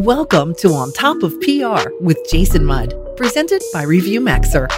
[0.00, 4.70] Welcome to On Top of PR with Jason Mudd, presented by ReviewMaxer.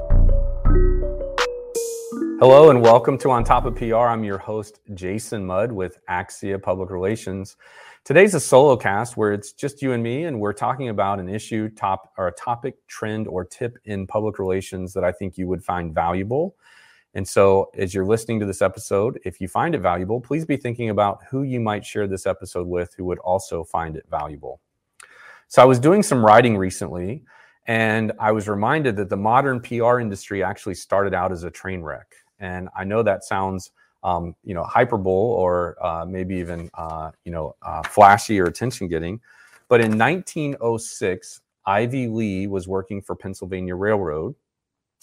[2.39, 3.97] Hello and welcome to On Top of PR.
[3.97, 7.57] I'm your host, Jason Mudd with Axia Public Relations.
[8.05, 11.29] Today's a solo cast where it's just you and me, and we're talking about an
[11.29, 15.49] issue, top or a topic, trend, or tip in public relations that I think you
[15.49, 16.55] would find valuable.
[17.15, 20.57] And so, as you're listening to this episode, if you find it valuable, please be
[20.57, 24.61] thinking about who you might share this episode with who would also find it valuable.
[25.49, 27.25] So, I was doing some writing recently,
[27.67, 31.83] and I was reminded that the modern PR industry actually started out as a train
[31.83, 32.15] wreck.
[32.39, 33.71] And I know that sounds,
[34.03, 38.89] um, you know, hyperbole or uh, maybe even, uh, you know, uh, flashy or attention
[38.89, 39.21] getting.
[39.69, 44.35] But in 1906, Ivy Lee was working for Pennsylvania Railroad,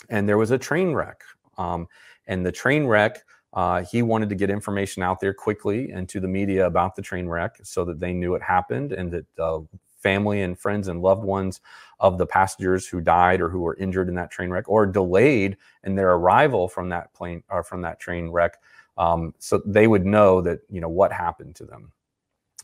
[0.10, 1.24] and there was a train wreck.
[1.58, 1.88] Um,
[2.28, 6.20] and the train wreck, uh, he wanted to get information out there quickly and to
[6.20, 9.60] the media about the train wreck so that they knew it happened and that uh,
[10.06, 11.62] family and friends and loved ones
[12.00, 15.58] of the passengers who died or who were injured in that train wreck or delayed
[15.84, 18.60] in their arrival from that plane or from that train wreck
[19.00, 21.92] um, so they would know that you know what happened to them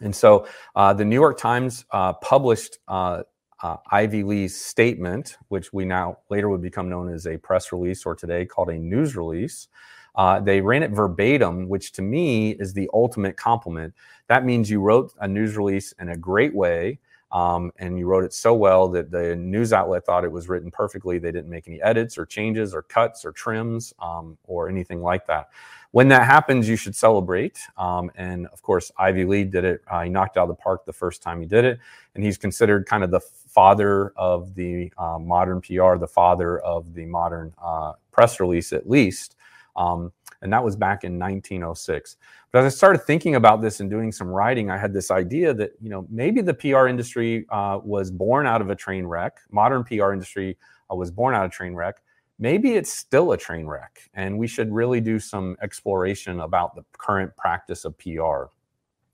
[0.01, 3.23] and so uh, the new york times uh, published uh,
[3.63, 8.05] uh ivy lee's statement which we now later would become known as a press release
[8.05, 9.67] or today called a news release
[10.13, 13.94] uh, they ran it verbatim, which to me is the ultimate compliment.
[14.27, 16.99] That means you wrote a news release in a great way
[17.31, 20.69] um, and you wrote it so well that the news outlet thought it was written
[20.69, 21.17] perfectly.
[21.17, 25.25] They didn't make any edits or changes or cuts or trims um, or anything like
[25.27, 25.49] that.
[25.91, 27.59] When that happens, you should celebrate.
[27.77, 29.81] Um, and of course, Ivy Lee did it.
[29.89, 31.79] Uh, he knocked out of the park the first time he did it.
[32.15, 36.93] And he's considered kind of the father of the uh, modern PR, the father of
[36.93, 39.35] the modern uh, press release, at least.
[39.75, 40.11] Um,
[40.42, 42.17] and that was back in 1906.
[42.52, 45.53] But as I started thinking about this and doing some writing, I had this idea
[45.53, 49.39] that you know maybe the PR industry uh, was born out of a train wreck.
[49.52, 50.58] Modern PR industry
[50.92, 52.02] uh, was born out of train wreck.
[52.39, 56.84] Maybe it's still a train wreck, and we should really do some exploration about the
[56.97, 58.46] current practice of PR.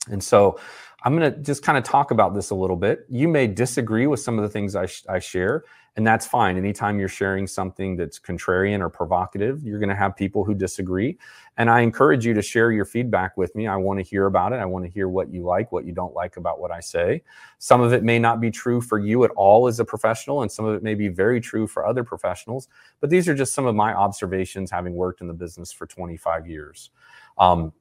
[0.09, 0.59] And so
[1.03, 3.05] I'm going to just kind of talk about this a little bit.
[3.09, 5.63] You may disagree with some of the things I, sh- I share,
[5.95, 6.57] and that's fine.
[6.57, 11.17] Anytime you're sharing something that's contrarian or provocative, you're going to have people who disagree.
[11.57, 13.67] And I encourage you to share your feedback with me.
[13.67, 14.57] I want to hear about it.
[14.57, 17.23] I want to hear what you like, what you don't like about what I say.
[17.57, 20.51] Some of it may not be true for you at all as a professional, and
[20.51, 22.67] some of it may be very true for other professionals.
[23.01, 26.47] But these are just some of my observations having worked in the business for 25
[26.47, 26.89] years.
[27.37, 27.71] Um,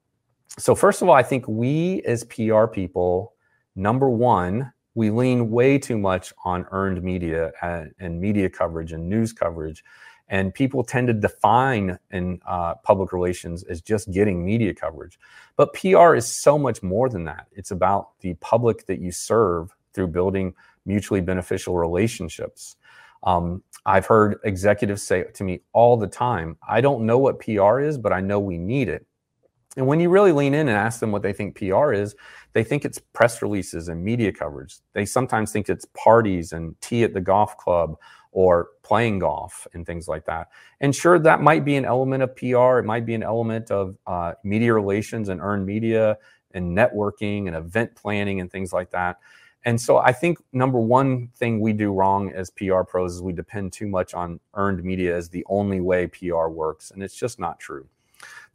[0.59, 3.35] so, first of all, I think we as PR people,
[3.75, 9.09] number one, we lean way too much on earned media and, and media coverage and
[9.09, 9.85] news coverage.
[10.29, 15.21] And people tend to define in uh, public relations as just getting media coverage.
[15.57, 17.47] But PR is so much more than that.
[17.53, 22.77] It's about the public that you serve through building mutually beneficial relationships.
[23.23, 27.81] Um, I've heard executives say to me all the time, I don't know what PR
[27.81, 29.07] is, but I know we need it.
[29.77, 32.15] And when you really lean in and ask them what they think PR is,
[32.55, 34.77] they think it's press releases and media coverage.
[34.95, 37.97] They sometimes think it's parties and tea at the golf club
[38.33, 40.49] or playing golf and things like that.
[40.81, 42.79] And sure, that might be an element of PR.
[42.79, 46.19] It might be an element of uh, media relations and earned media
[46.53, 49.19] and networking and event planning and things like that.
[49.65, 53.33] And so I think number one thing we do wrong as PR pros is we
[53.33, 56.93] depend too much on earned media as the only way PR works.
[56.93, 57.89] And it's just not true.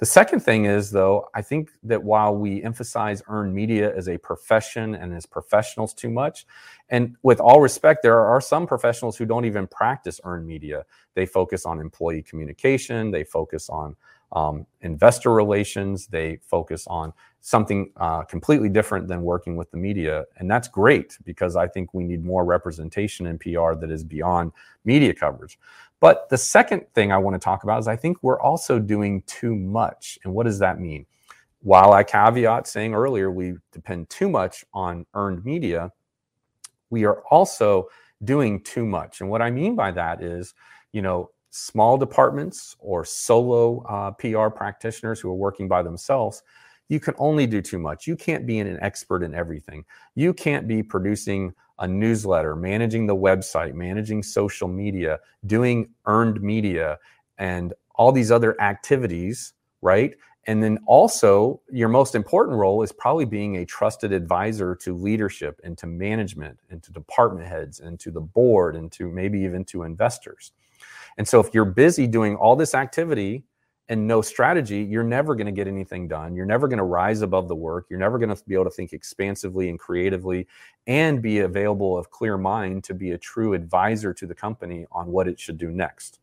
[0.01, 4.17] The second thing is, though, I think that while we emphasize earned media as a
[4.17, 6.47] profession and as professionals too much,
[6.89, 10.85] and with all respect, there are some professionals who don't even practice earned media.
[11.13, 13.95] They focus on employee communication, they focus on
[14.31, 20.25] um, investor relations, they focus on something uh, completely different than working with the media.
[20.37, 24.51] And that's great because I think we need more representation in PR that is beyond
[24.83, 25.59] media coverage.
[26.01, 29.21] But the second thing I want to talk about is I think we're also doing
[29.27, 30.19] too much.
[30.25, 31.05] And what does that mean?
[31.61, 35.91] While I caveat saying earlier we depend too much on earned media,
[36.89, 37.87] we are also
[38.23, 39.21] doing too much.
[39.21, 40.55] And what I mean by that is,
[40.91, 46.41] you know, small departments or solo uh, PR practitioners who are working by themselves,
[46.89, 48.07] you can only do too much.
[48.07, 49.85] You can't be an expert in everything.
[50.15, 56.97] You can't be producing a newsletter, managing the website, managing social media, doing earned media,
[57.39, 60.15] and all these other activities, right?
[60.45, 65.59] And then also, your most important role is probably being a trusted advisor to leadership
[65.63, 69.65] and to management and to department heads and to the board and to maybe even
[69.65, 70.51] to investors.
[71.17, 73.43] And so, if you're busy doing all this activity
[73.91, 76.33] and no strategy, you're never going to get anything done.
[76.33, 77.87] You're never going to rise above the work.
[77.89, 80.47] You're never going to be able to think expansively and creatively
[80.87, 85.07] and be available of clear mind to be a true advisor to the company on
[85.07, 86.19] what it should do next.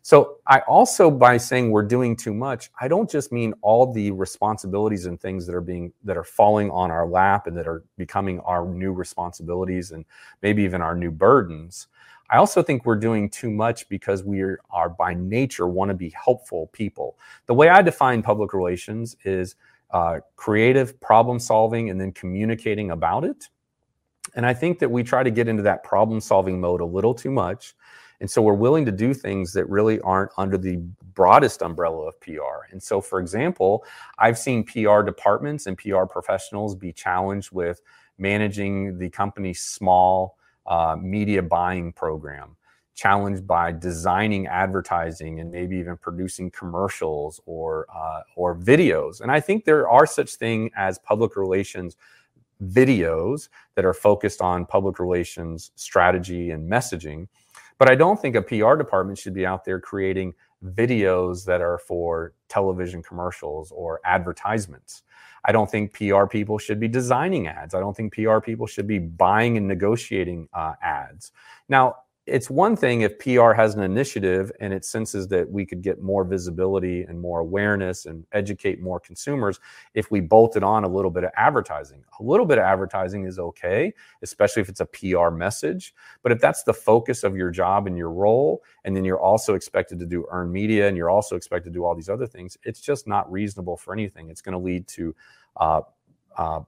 [0.00, 4.10] So I also by saying we're doing too much, I don't just mean all the
[4.10, 7.84] responsibilities and things that are being that are falling on our lap and that are
[7.98, 10.06] becoming our new responsibilities and
[10.40, 11.86] maybe even our new burdens.
[12.30, 16.10] I also think we're doing too much because we are, by nature want to be
[16.10, 17.18] helpful people.
[17.46, 19.56] The way I define public relations is
[19.90, 23.48] uh, creative problem solving and then communicating about it.
[24.34, 27.14] And I think that we try to get into that problem solving mode a little
[27.14, 27.74] too much.
[28.20, 30.76] And so we're willing to do things that really aren't under the
[31.14, 32.70] broadest umbrella of PR.
[32.72, 33.84] And so, for example,
[34.18, 37.82] I've seen PR departments and PR professionals be challenged with
[38.18, 42.56] managing the company's small uh, media buying program,
[42.94, 49.20] challenged by designing advertising and maybe even producing commercials or uh, or videos.
[49.20, 51.96] And I think there are such thing as public relations
[52.62, 57.28] videos that are focused on public relations strategy and messaging.
[57.78, 60.34] But I don't think a PR department should be out there creating
[60.64, 65.02] videos that are for television commercials or advertisements.
[65.44, 67.74] I don't think PR people should be designing ads.
[67.74, 71.32] I don't think PR people should be buying and negotiating uh, ads.
[71.68, 71.96] Now,
[72.26, 76.00] it's one thing if PR has an initiative and it senses that we could get
[76.00, 79.60] more visibility and more awareness and educate more consumers
[79.92, 82.02] if we bolted on a little bit of advertising.
[82.18, 83.92] A little bit of advertising is okay,
[84.22, 85.94] especially if it's a PR message.
[86.22, 89.54] But if that's the focus of your job and your role, and then you're also
[89.54, 92.56] expected to do earned media and you're also expected to do all these other things,
[92.64, 94.30] it's just not reasonable for anything.
[94.30, 95.14] It's going to lead to
[95.58, 95.80] uh,
[96.38, 96.60] uh,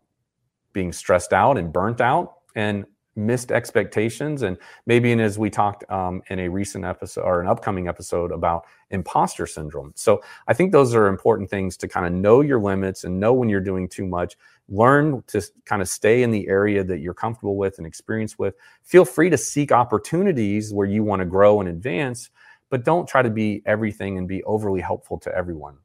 [0.75, 2.35] being stressed out and burnt out.
[2.55, 2.85] And
[3.17, 4.43] missed expectations.
[4.43, 8.31] And maybe in, as we talked um, in a recent episode or an upcoming episode
[8.31, 9.93] about imposter syndrome.
[9.97, 13.33] So i think those are important things to kind of know your limits and know
[13.33, 14.37] when you're doing too much.
[14.69, 18.55] Learn to kind of stay in the area that you're comfortable with and experience with.
[18.83, 22.31] Feel free to seek opportunities where you want to grow and advance
[22.69, 25.77] but don't try to be everything and be overly helpful to everyone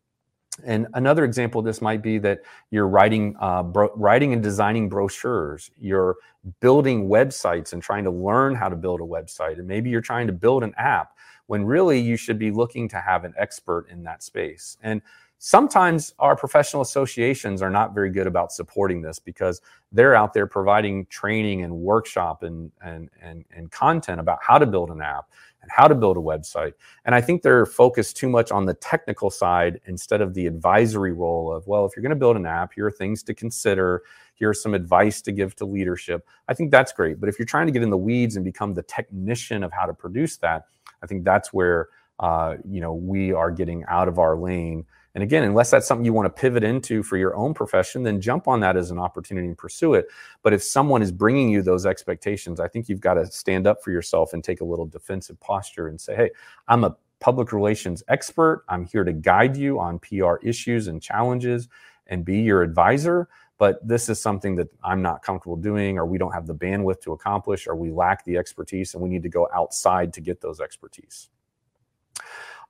[0.63, 4.89] and another example of this might be that you're writing, uh, bro- writing and designing
[4.89, 5.71] brochures.
[5.79, 6.17] You're
[6.59, 9.59] building websites and trying to learn how to build a website.
[9.59, 11.15] And maybe you're trying to build an app
[11.47, 14.77] when really you should be looking to have an expert in that space.
[14.83, 15.01] And
[15.37, 19.61] sometimes our professional associations are not very good about supporting this because
[19.91, 24.65] they're out there providing training and workshop and, and, and, and content about how to
[24.65, 25.25] build an app
[25.61, 26.73] and how to build a website.
[27.05, 31.13] And I think they're focused too much on the technical side instead of the advisory
[31.13, 34.03] role of, well, if you're going to build an app, here are things to consider.
[34.35, 36.25] Here's some advice to give to leadership.
[36.47, 37.19] I think that's great.
[37.19, 39.85] But if you're trying to get in the weeds and become the technician of how
[39.85, 40.65] to produce that,
[41.03, 45.23] I think that's where uh, you know we are getting out of our lane and
[45.23, 48.47] again, unless that's something you want to pivot into for your own profession, then jump
[48.47, 50.07] on that as an opportunity and pursue it.
[50.41, 53.83] But if someone is bringing you those expectations, I think you've got to stand up
[53.83, 56.31] for yourself and take a little defensive posture and say, hey,
[56.67, 58.63] I'm a public relations expert.
[58.69, 61.67] I'm here to guide you on PR issues and challenges
[62.07, 63.27] and be your advisor.
[63.57, 67.01] But this is something that I'm not comfortable doing, or we don't have the bandwidth
[67.01, 70.41] to accomplish, or we lack the expertise, and we need to go outside to get
[70.41, 71.29] those expertise.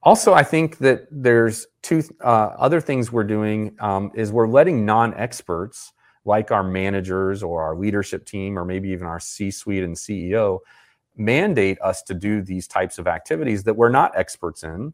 [0.03, 4.83] Also, I think that there's two uh, other things we're doing um, is we're letting
[4.85, 5.93] non-experts
[6.25, 10.59] like our managers or our leadership team or maybe even our C-suite and CEO
[11.17, 14.93] mandate us to do these types of activities that we're not experts in,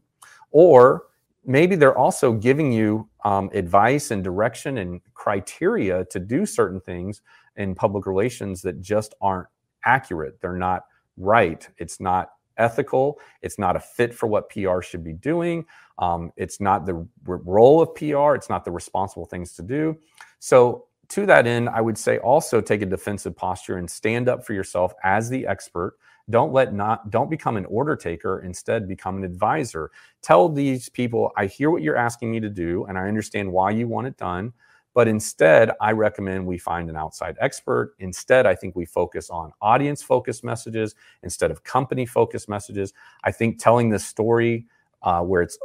[0.50, 1.04] or
[1.44, 7.22] maybe they're also giving you um, advice and direction and criteria to do certain things
[7.56, 9.48] in public relations that just aren't
[9.84, 10.38] accurate.
[10.40, 10.84] They're not
[11.16, 11.66] right.
[11.78, 13.18] It's not ethical.
[13.42, 15.64] It's not a fit for what PR should be doing.
[15.98, 18.34] Um, it's not the role of PR.
[18.34, 19.96] It's not the responsible things to do.
[20.38, 24.44] So, to that end, I would say also take a defensive posture and stand up
[24.44, 25.96] for yourself as the expert.
[26.28, 28.40] Don't let not don't become an order taker.
[28.40, 29.90] Instead, become an advisor.
[30.20, 33.70] Tell these people, I hear what you're asking me to do, and I understand why
[33.70, 34.52] you want it done.
[34.98, 37.94] But instead, I recommend we find an outside expert.
[38.00, 42.92] Instead, I think we focus on audience focused messages instead of company focused messages.
[43.22, 44.66] I think telling this story
[45.04, 45.56] uh, where it's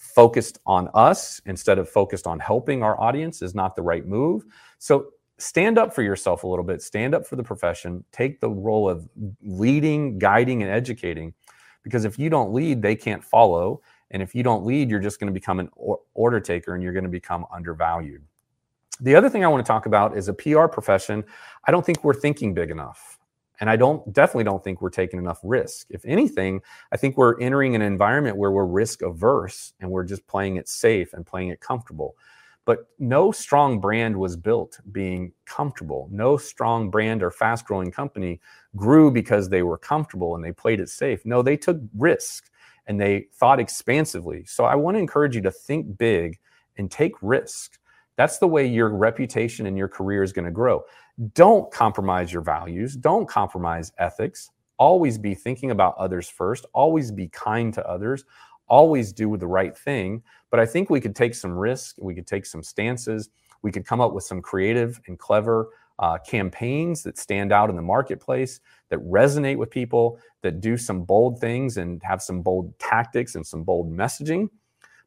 [0.00, 4.46] focused on us instead of focused on helping our audience is not the right move.
[4.78, 8.48] So stand up for yourself a little bit, stand up for the profession, take the
[8.48, 9.06] role of
[9.42, 11.34] leading, guiding, and educating.
[11.82, 13.82] Because if you don't lead, they can't follow.
[14.12, 15.68] And if you don't lead, you're just going to become an
[16.14, 18.22] order taker and you're going to become undervalued.
[19.00, 21.24] The other thing I want to talk about is a PR profession.
[21.66, 23.18] I don't think we're thinking big enough.
[23.60, 25.88] And I don't definitely don't think we're taking enough risk.
[25.90, 26.60] If anything,
[26.92, 30.68] I think we're entering an environment where we're risk averse and we're just playing it
[30.68, 32.14] safe and playing it comfortable.
[32.64, 36.08] But no strong brand was built being comfortable.
[36.12, 38.40] No strong brand or fast growing company
[38.76, 41.24] grew because they were comfortable and they played it safe.
[41.24, 42.50] No, they took risk
[42.86, 44.44] and they thought expansively.
[44.44, 46.38] So I want to encourage you to think big
[46.76, 47.78] and take risk.
[48.18, 50.82] That's the way your reputation and your career is going to grow.
[51.34, 52.96] Don't compromise your values.
[52.96, 54.50] Don't compromise ethics.
[54.76, 56.66] Always be thinking about others first.
[56.74, 58.24] Always be kind to others.
[58.66, 60.24] Always do the right thing.
[60.50, 61.94] But I think we could take some risk.
[62.00, 63.30] We could take some stances.
[63.62, 65.68] We could come up with some creative and clever
[66.00, 68.58] uh, campaigns that stand out in the marketplace,
[68.88, 73.46] that resonate with people, that do some bold things and have some bold tactics and
[73.46, 74.48] some bold messaging.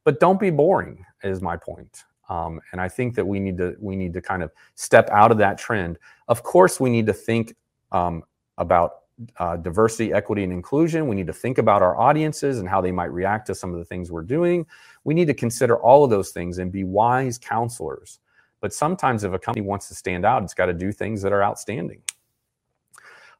[0.05, 2.05] But don't be boring, is my point.
[2.29, 5.31] Um, and I think that we need to we need to kind of step out
[5.31, 5.97] of that trend.
[6.27, 7.55] Of course, we need to think
[7.91, 8.23] um,
[8.57, 9.01] about
[9.37, 11.07] uh, diversity, equity, and inclusion.
[11.07, 13.79] We need to think about our audiences and how they might react to some of
[13.79, 14.65] the things we're doing.
[15.03, 18.19] We need to consider all of those things and be wise counselors.
[18.61, 21.33] But sometimes, if a company wants to stand out, it's got to do things that
[21.33, 22.01] are outstanding.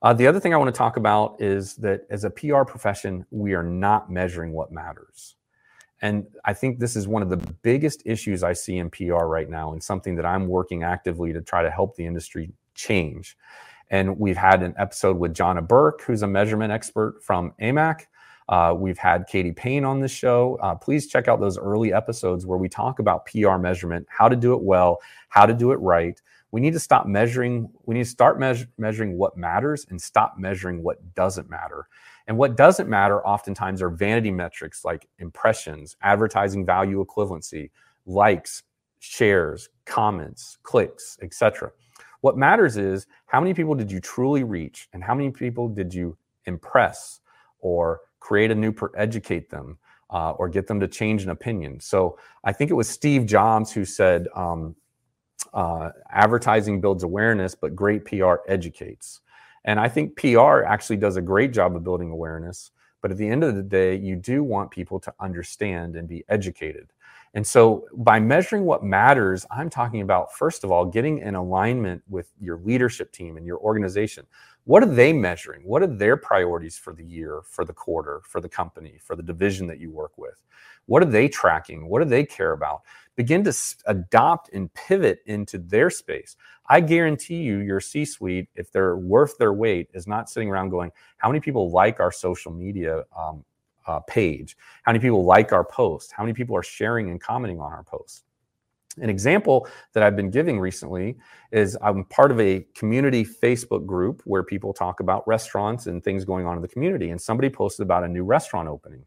[0.02, 3.26] Uh, the other thing I want to talk about is that as a PR profession,
[3.30, 5.36] we are not measuring what matters.
[6.02, 9.50] And I think this is one of the biggest issues I see in PR right
[9.50, 13.38] now, and something that I'm working actively to try to help the industry change.
[13.90, 18.02] And we've had an episode with Johna Burke, who's a measurement expert from AMEC.
[18.50, 20.58] Uh, we've had Katie Paine on this show.
[20.62, 24.36] Uh, please check out those early episodes where we talk about PR measurement, how to
[24.36, 24.98] do it well,
[25.30, 26.20] how to do it right.
[26.52, 27.70] We need to stop measuring.
[27.86, 28.40] We need to start
[28.78, 31.88] measuring what matters and stop measuring what doesn't matter.
[32.32, 37.72] And what doesn't matter oftentimes are vanity metrics like impressions, advertising value equivalency,
[38.06, 38.64] likes,
[39.00, 41.74] shares, comments, clicks, etc.
[42.22, 45.94] What matters is how many people did you truly reach and how many people did
[45.94, 47.20] you impress
[47.60, 49.78] or create a new per- educate them
[50.10, 51.82] uh, or get them to change an opinion.
[51.82, 54.78] So I think it was Steve Jobs who said um,
[55.54, 59.20] uh, advertising builds awareness, but great PR educates.
[59.66, 62.72] And I think PR actually does a great job of building awareness.
[63.02, 66.24] But at the end of the day, you do want people to understand and be
[66.30, 66.94] educated.
[67.34, 72.04] And so by measuring what matters, I'm talking about, first of all, getting in alignment
[72.10, 74.26] with your leadership team and your organization.
[74.66, 75.64] What are they measuring?
[75.64, 79.24] What are their priorities for the year, for the quarter, for the company, for the
[79.24, 80.42] division that you work with?
[80.88, 81.88] What are they tracking?
[81.88, 82.82] What do they care about?
[83.16, 83.54] Begin to
[83.86, 86.38] adopt and pivot into their space.
[86.70, 90.70] I guarantee you, your C suite, if they're worth their weight, is not sitting around
[90.70, 93.44] going, How many people like our social media um,
[93.88, 94.58] uh, page?
[94.84, 96.12] How many people like our post?
[96.12, 98.24] How many people are sharing and commenting on our posts?
[99.00, 101.18] An example that I've been giving recently
[101.52, 106.26] is I'm part of a community Facebook group where people talk about restaurants and things
[106.26, 107.12] going on in the community.
[107.12, 109.06] And somebody posted about a new restaurant opening.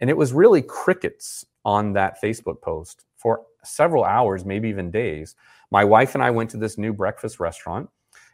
[0.00, 5.36] And it was really crickets on that Facebook post for several hours, maybe even days.
[5.70, 7.88] My wife and I went to this new breakfast restaurant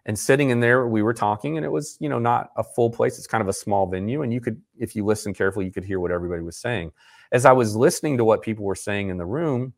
[0.06, 2.88] and sitting in there we were talking and it was you know not a full
[2.88, 5.72] place it's kind of a small venue and you could if you listen carefully you
[5.72, 6.92] could hear what everybody was saying
[7.32, 9.72] as i was listening to what people were saying in the room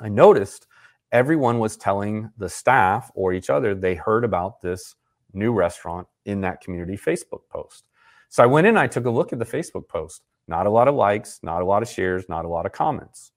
[0.00, 0.66] i noticed
[1.12, 4.96] everyone was telling the staff or each other they heard about this
[5.32, 7.84] new restaurant in that community facebook post
[8.30, 10.88] so i went in i took a look at the facebook post not a lot
[10.88, 13.32] of likes, not a lot of shares, not a lot of comments.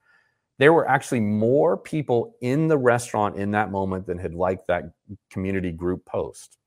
[0.58, 4.92] There were actually more people in the restaurant in that moment than had liked that
[5.30, 6.58] community group post.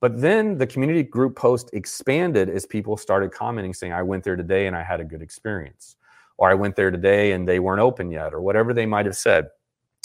[0.00, 4.36] But then the community group post expanded as people started commenting, saying, I went there
[4.36, 5.96] today and I had a good experience.
[6.38, 9.16] Or I went there today and they weren't open yet, or whatever they might have
[9.16, 9.48] said.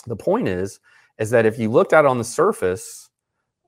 [0.05, 0.79] The point is,
[1.17, 3.09] is that if you looked at on the surface,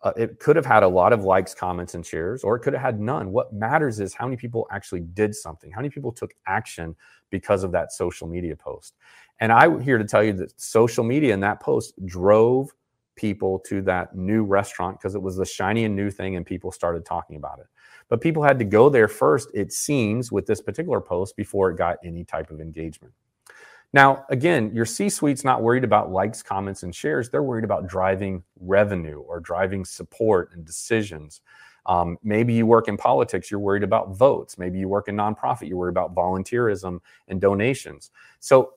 [0.01, 2.73] uh, it could have had a lot of likes, comments, and shares, or it could
[2.73, 3.31] have had none.
[3.31, 6.95] What matters is how many people actually did something, how many people took action
[7.29, 8.95] because of that social media post.
[9.39, 12.71] And I'm here to tell you that social media and that post drove
[13.15, 16.71] people to that new restaurant because it was the shiny and new thing and people
[16.71, 17.65] started talking about it.
[18.07, 21.77] But people had to go there first, it seems, with this particular post before it
[21.77, 23.13] got any type of engagement.
[23.91, 27.29] Now, again, your C suite's not worried about likes, comments, and shares.
[27.29, 31.41] They're worried about driving revenue or driving support and decisions.
[31.85, 34.59] Um, maybe you work in politics, you're worried about votes.
[34.59, 38.11] Maybe you work in nonprofit, you're worried about volunteerism and donations.
[38.39, 38.73] So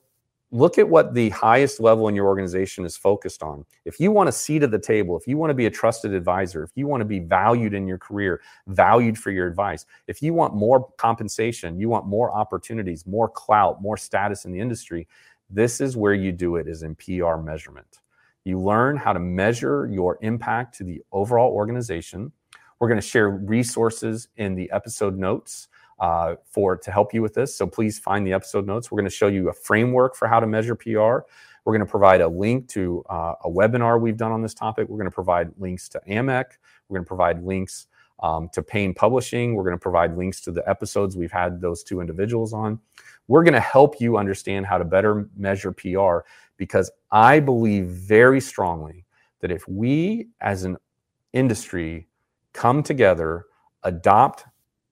[0.53, 3.65] look at what the highest level in your organization is focused on.
[3.85, 6.13] If you want a seat at the table, if you want to be a trusted
[6.13, 10.21] advisor, if you want to be valued in your career, valued for your advice, if
[10.21, 15.07] you want more compensation, you want more opportunities, more clout, more status in the industry,
[15.49, 18.01] this is where you do it is in PR measurement.
[18.45, 22.31] You learn how to measure your impact to the overall organization.
[22.79, 25.67] We're going to share resources in the episode notes
[26.03, 27.55] uh, for to help you with this.
[27.55, 28.91] So please find the episode notes.
[28.91, 30.89] We're going to show you a framework for how to measure PR.
[31.63, 34.89] We're going to provide a link to uh, a webinar we've done on this topic.
[34.89, 36.43] We're going to provide links to AMEC.
[36.89, 37.87] We're going to provide links
[38.21, 39.55] um, to Paine Publishing.
[39.55, 42.81] We're going to provide links to the episodes we've had those two individuals on.
[43.29, 48.41] We're going to help you understand how to better measure PR because I believe very
[48.41, 49.05] strongly
[49.39, 50.75] that if we as an
[51.31, 52.09] industry
[52.51, 53.45] come together,
[53.83, 54.43] adopt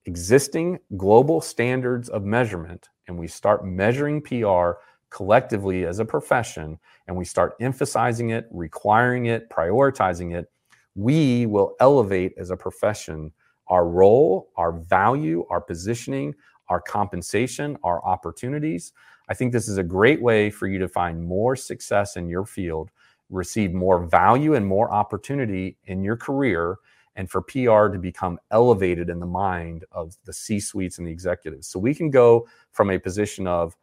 [0.06, 4.72] existing global standards of measurement, and we start measuring PR
[5.10, 10.50] collectively as a profession, and we start emphasizing it, requiring it, prioritizing it,
[10.94, 13.32] we will elevate as a profession
[13.68, 16.34] our role, our value, our positioning,
[16.68, 18.92] our compensation, our opportunities.
[19.28, 22.44] I think this is a great way for you to find more success in your
[22.44, 22.90] field,
[23.30, 26.76] receive more value and more opportunity in your career,
[27.16, 31.10] and for PR to become elevated in the mind of the C suites and the
[31.12, 31.68] executives.
[31.68, 33.76] So we can go from a position of,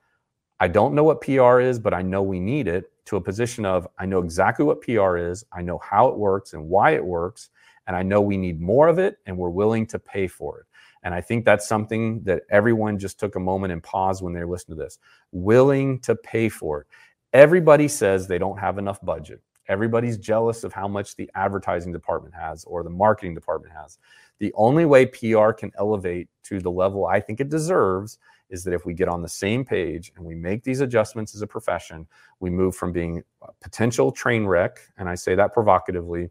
[0.60, 3.66] I don't know what PR is, but I know we need it, to a position
[3.66, 7.04] of, I know exactly what PR is, I know how it works and why it
[7.04, 7.50] works,
[7.88, 10.66] and I know we need more of it, and we're willing to pay for it.
[11.02, 14.44] And I think that's something that everyone just took a moment and paused when they
[14.44, 15.00] listened to this.
[15.32, 16.88] Willing to pay for it.
[17.32, 19.42] Everybody says they don't have enough budget.
[19.70, 24.00] Everybody's jealous of how much the advertising department has or the marketing department has.
[24.40, 28.18] The only way PR can elevate to the level I think it deserves
[28.50, 31.42] is that if we get on the same page and we make these adjustments as
[31.42, 32.08] a profession,
[32.40, 36.30] we move from being a potential train wreck, and I say that provocatively,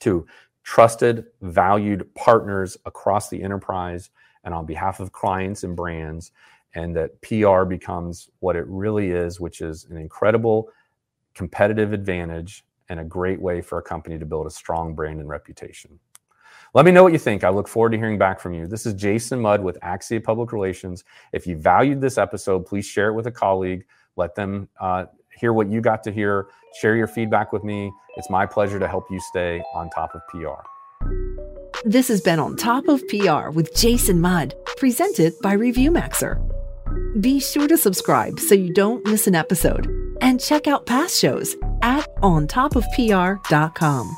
[0.00, 0.26] to
[0.62, 4.10] trusted, valued partners across the enterprise
[4.44, 6.30] and on behalf of clients and brands,
[6.74, 10.70] and that PR becomes what it really is, which is an incredible
[11.34, 15.28] competitive advantage and a great way for a company to build a strong brand and
[15.28, 15.98] reputation.
[16.74, 17.44] Let me know what you think.
[17.44, 18.66] I look forward to hearing back from you.
[18.66, 21.04] This is Jason Mudd with Axia Public Relations.
[21.32, 23.84] If you valued this episode, please share it with a colleague.
[24.16, 25.06] Let them uh,
[25.38, 26.48] hear what you got to hear.
[26.80, 27.92] Share your feedback with me.
[28.16, 30.62] It's my pleasure to help you stay on top of PR.
[31.84, 36.40] This has been On Top of PR with Jason Mudd, presented by ReviewMaxer.
[37.20, 40.11] Be sure to subscribe so you don't miss an episode
[40.42, 44.16] check out past shows at ontopofpr.com.